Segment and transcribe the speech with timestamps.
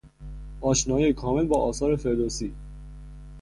[0.61, 2.53] آشنایی کامل با آثار فردوسی